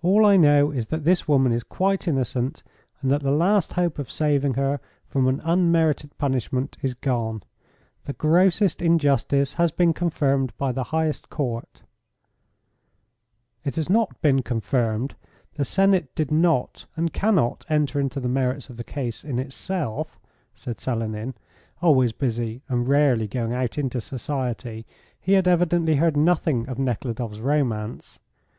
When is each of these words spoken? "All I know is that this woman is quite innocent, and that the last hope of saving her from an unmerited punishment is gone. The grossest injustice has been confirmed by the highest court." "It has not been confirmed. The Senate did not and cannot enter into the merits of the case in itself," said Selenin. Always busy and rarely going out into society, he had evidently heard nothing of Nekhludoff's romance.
"All 0.00 0.24
I 0.24 0.38
know 0.38 0.70
is 0.70 0.86
that 0.86 1.04
this 1.04 1.28
woman 1.28 1.52
is 1.52 1.62
quite 1.62 2.08
innocent, 2.08 2.62
and 3.02 3.10
that 3.10 3.20
the 3.20 3.30
last 3.30 3.74
hope 3.74 3.98
of 3.98 4.10
saving 4.10 4.54
her 4.54 4.80
from 5.06 5.28
an 5.28 5.42
unmerited 5.44 6.16
punishment 6.16 6.78
is 6.80 6.94
gone. 6.94 7.42
The 8.06 8.14
grossest 8.14 8.80
injustice 8.80 9.52
has 9.60 9.70
been 9.70 9.92
confirmed 9.92 10.54
by 10.56 10.72
the 10.72 10.84
highest 10.84 11.28
court." 11.28 11.82
"It 13.62 13.76
has 13.76 13.90
not 13.90 14.22
been 14.22 14.40
confirmed. 14.40 15.16
The 15.56 15.66
Senate 15.66 16.14
did 16.14 16.30
not 16.30 16.86
and 16.96 17.12
cannot 17.12 17.66
enter 17.68 18.00
into 18.00 18.20
the 18.20 18.30
merits 18.30 18.70
of 18.70 18.78
the 18.78 18.84
case 18.84 19.22
in 19.22 19.38
itself," 19.38 20.18
said 20.54 20.80
Selenin. 20.80 21.34
Always 21.82 22.12
busy 22.12 22.62
and 22.70 22.88
rarely 22.88 23.28
going 23.28 23.52
out 23.52 23.76
into 23.76 24.00
society, 24.00 24.86
he 25.20 25.34
had 25.34 25.46
evidently 25.46 25.96
heard 25.96 26.16
nothing 26.16 26.66
of 26.70 26.78
Nekhludoff's 26.78 27.40
romance. 27.40 28.18